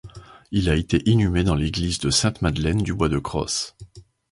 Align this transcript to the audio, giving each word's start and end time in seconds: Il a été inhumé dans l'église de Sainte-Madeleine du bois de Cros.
Il 0.49 0.67
a 0.67 0.75
été 0.75 1.07
inhumé 1.07 1.43
dans 1.43 1.53
l'église 1.53 1.99
de 1.99 2.09
Sainte-Madeleine 2.09 2.81
du 2.81 2.91
bois 2.91 3.07
de 3.07 3.19
Cros. 3.19 3.73